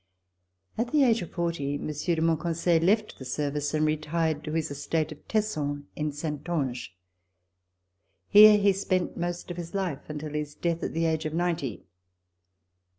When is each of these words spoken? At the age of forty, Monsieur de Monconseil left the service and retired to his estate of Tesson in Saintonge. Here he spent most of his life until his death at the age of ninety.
At 0.79 0.91
the 0.91 1.03
age 1.03 1.21
of 1.21 1.29
forty, 1.29 1.77
Monsieur 1.77 2.15
de 2.15 2.23
Monconseil 2.23 2.81
left 2.81 3.19
the 3.19 3.23
service 3.23 3.71
and 3.75 3.85
retired 3.85 4.43
to 4.43 4.53
his 4.53 4.71
estate 4.71 5.11
of 5.11 5.27
Tesson 5.27 5.85
in 5.95 6.11
Saintonge. 6.11 6.95
Here 8.27 8.57
he 8.57 8.73
spent 8.73 9.15
most 9.15 9.51
of 9.51 9.57
his 9.57 9.75
life 9.75 10.09
until 10.09 10.33
his 10.33 10.55
death 10.55 10.81
at 10.81 10.93
the 10.93 11.05
age 11.05 11.25
of 11.25 11.35
ninety. 11.35 11.83